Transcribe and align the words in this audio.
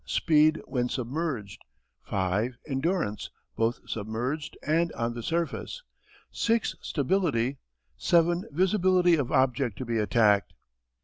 Speed 0.03 0.59
when 0.65 0.89
submerged. 0.89 1.63
5. 2.05 2.57
Endurance, 2.65 3.29
both 3.55 3.87
submerged 3.87 4.57
and 4.65 4.91
on 4.93 5.13
the 5.13 5.21
surface. 5.21 5.83
6. 6.31 6.73
Stability. 6.81 7.59
7. 7.97 8.45
Visibility 8.51 9.13
of 9.13 9.31
object 9.31 9.77
to 9.77 9.85
be 9.85 9.99
attacked. 9.99 10.53